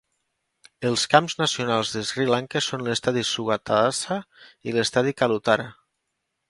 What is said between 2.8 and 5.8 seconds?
l'estadi Sugathadasa i l'estadi Kalutara.